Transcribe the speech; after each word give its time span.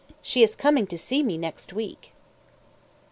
She 0.23 0.41
is 0.41 0.55
coming 0.55 0.87
to 0.87 0.97
see 0.97 1.21
me 1.21 1.37
next 1.37 1.73
week. 1.73 2.11